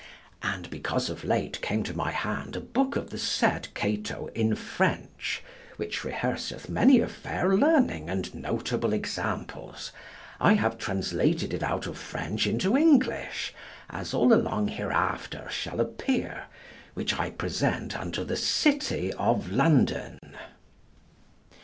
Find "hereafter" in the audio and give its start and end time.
14.69-15.47